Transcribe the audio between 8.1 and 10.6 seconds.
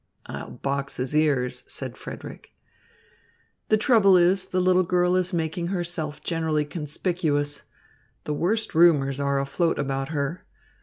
The worst rumours are afloat about her.